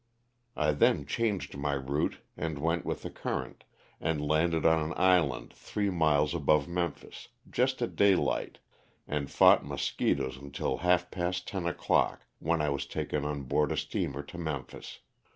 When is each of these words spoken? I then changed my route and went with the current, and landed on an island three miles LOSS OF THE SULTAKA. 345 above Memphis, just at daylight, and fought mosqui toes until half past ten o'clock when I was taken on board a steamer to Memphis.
I 0.55 0.71
then 0.71 1.05
changed 1.05 1.55
my 1.55 1.73
route 1.73 2.21
and 2.35 2.57
went 2.57 2.85
with 2.87 3.03
the 3.03 3.11
current, 3.11 3.65
and 3.99 4.19
landed 4.27 4.65
on 4.65 4.81
an 4.83 4.95
island 4.97 5.53
three 5.53 5.91
miles 5.91 6.33
LOSS 6.33 6.39
OF 6.41 6.45
THE 6.47 6.51
SULTAKA. 6.53 6.65
345 6.65 6.89
above 6.89 7.01
Memphis, 7.03 7.27
just 7.51 7.81
at 7.83 7.95
daylight, 7.95 8.57
and 9.07 9.29
fought 9.29 9.63
mosqui 9.63 10.17
toes 10.17 10.37
until 10.37 10.77
half 10.77 11.11
past 11.11 11.47
ten 11.47 11.67
o'clock 11.67 12.25
when 12.39 12.63
I 12.63 12.69
was 12.71 12.87
taken 12.87 13.23
on 13.25 13.43
board 13.43 13.71
a 13.71 13.77
steamer 13.77 14.23
to 14.23 14.39
Memphis. 14.39 15.01